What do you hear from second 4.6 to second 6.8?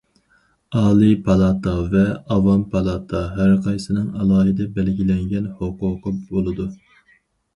بەلگىلەنگەن ھوقۇقى بولىدۇ.